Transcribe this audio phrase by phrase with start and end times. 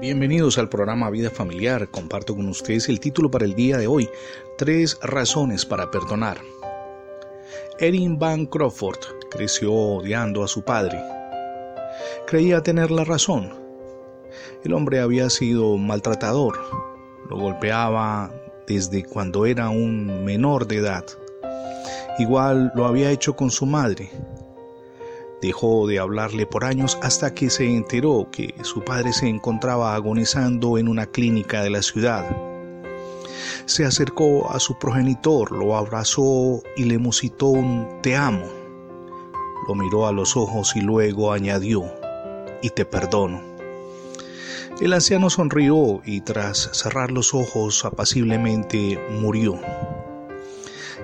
[0.00, 1.90] Bienvenidos al programa Vida Familiar.
[1.90, 4.08] Comparto con ustedes el título para el día de hoy,
[4.56, 6.38] Tres razones para perdonar.
[7.78, 8.96] Erin Van Crawford
[9.30, 10.98] creció odiando a su padre.
[12.26, 13.52] Creía tener la razón.
[14.64, 16.58] El hombre había sido maltratador.
[17.28, 18.32] Lo golpeaba
[18.66, 21.04] desde cuando era un menor de edad.
[22.18, 24.10] Igual lo había hecho con su madre,
[25.42, 30.76] Dejó de hablarle por años hasta que se enteró que su padre se encontraba agonizando
[30.76, 32.24] en una clínica de la ciudad.
[33.64, 38.46] Se acercó a su progenitor, lo abrazó y le musitó un te amo.
[39.66, 41.84] Lo miró a los ojos y luego añadió,
[42.62, 43.40] y te perdono.
[44.80, 49.60] El anciano sonrió y tras cerrar los ojos apaciblemente murió.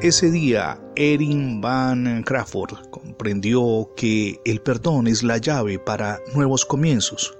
[0.00, 7.36] Ese día, Erin Van Crawford comprendió que el perdón es la llave para nuevos comienzos.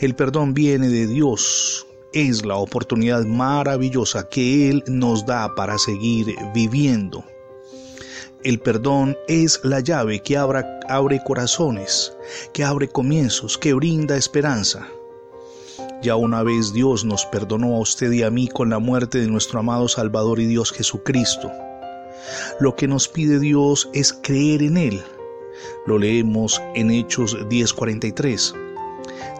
[0.00, 6.36] El perdón viene de Dios, es la oportunidad maravillosa que Él nos da para seguir
[6.54, 7.24] viviendo.
[8.44, 12.12] El perdón es la llave que abre corazones,
[12.52, 14.88] que abre comienzos, que brinda esperanza.
[16.02, 19.28] Ya una vez Dios nos perdonó a usted y a mí con la muerte de
[19.28, 21.52] nuestro amado Salvador y Dios Jesucristo.
[22.58, 25.00] Lo que nos pide Dios es creer en Él.
[25.86, 28.52] Lo leemos en Hechos 10:43.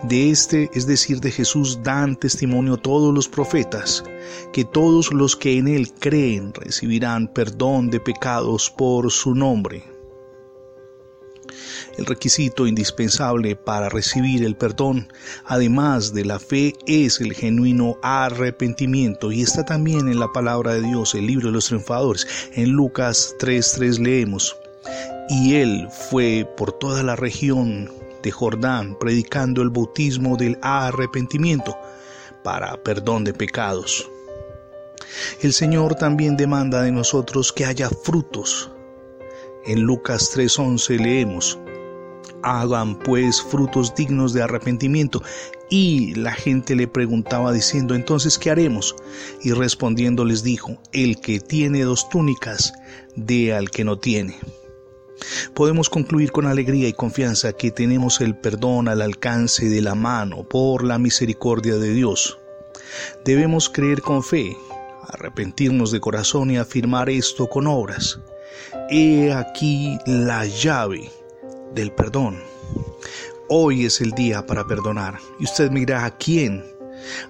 [0.04, 4.04] De este, es decir, de Jesús, dan testimonio todos los profetas,
[4.52, 9.91] que todos los que en Él creen recibirán perdón de pecados por su nombre.
[11.98, 15.12] El requisito indispensable para recibir el perdón,
[15.44, 20.82] además de la fe, es el genuino arrepentimiento y está también en la palabra de
[20.82, 22.26] Dios, el libro de los triunfadores.
[22.54, 24.56] En Lucas 3.3 leemos,
[25.28, 27.90] y él fue por toda la región
[28.22, 31.76] de Jordán predicando el bautismo del arrepentimiento
[32.42, 34.08] para perdón de pecados.
[35.40, 38.71] El Señor también demanda de nosotros que haya frutos.
[39.64, 41.58] En Lucas 3:11 leemos,
[42.42, 45.22] hagan pues frutos dignos de arrepentimiento.
[45.70, 48.94] Y la gente le preguntaba diciendo, entonces, ¿qué haremos?
[49.42, 52.74] Y respondiendo les dijo, el que tiene dos túnicas,
[53.16, 54.36] dé al que no tiene.
[55.54, 60.42] Podemos concluir con alegría y confianza que tenemos el perdón al alcance de la mano
[60.42, 62.38] por la misericordia de Dios.
[63.24, 64.56] Debemos creer con fe,
[65.08, 68.20] arrepentirnos de corazón y afirmar esto con obras.
[68.90, 71.10] He aquí la llave
[71.74, 72.40] del perdón.
[73.48, 75.18] Hoy es el día para perdonar.
[75.38, 76.64] Y usted mira a quién.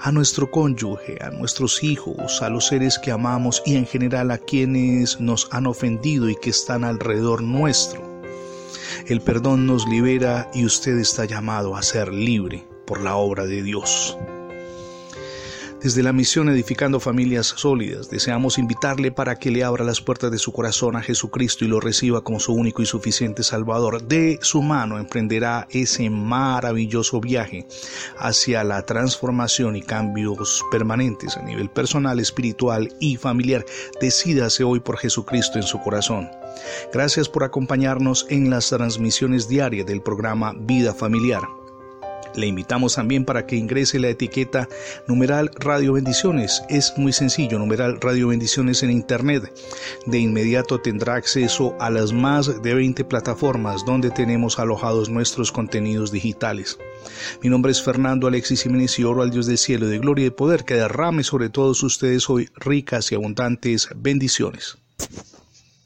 [0.01, 4.39] A nuestro cónyuge, a nuestros hijos, a los seres que amamos y en general a
[4.39, 8.03] quienes nos han ofendido y que están alrededor nuestro.
[9.07, 13.63] El perdón nos libera y usted está llamado a ser libre por la obra de
[13.63, 14.17] Dios.
[15.83, 20.39] Desde la misión Edificando Familias Sólidas, deseamos invitarle para que le abra las puertas de
[20.39, 24.01] su corazón a Jesucristo y lo reciba como su único y suficiente Salvador.
[24.01, 27.67] De su mano emprenderá ese maravilloso viaje
[28.17, 33.67] hacia la transformación y cambios permanentes a nivel personal, espiritual y familiar.
[34.01, 36.31] Decídase hoy por Jesucristo en su corazón.
[36.93, 41.43] Gracias por acompañarnos en las transmisiones diarias del programa Vida Familiar.
[42.35, 44.69] Le invitamos también para que ingrese la etiqueta
[45.07, 46.63] numeral Radio Bendiciones.
[46.69, 49.53] Es muy sencillo, numeral Radio Bendiciones en Internet.
[50.07, 56.11] De inmediato tendrá acceso a las más de 20 plataformas donde tenemos alojados nuestros contenidos
[56.11, 56.79] digitales.
[57.43, 60.31] Mi nombre es Fernando Alexis Jiménez y oro al Dios del cielo de gloria y
[60.31, 64.82] de poder que derrame sobre todos ustedes hoy ricas y abundantes bendiciones.